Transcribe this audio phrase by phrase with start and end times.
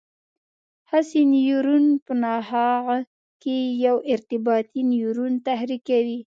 [0.89, 2.93] حسي نیورون په نخاع
[3.41, 6.17] کې یو ارتباطي نیورون تحریکوي.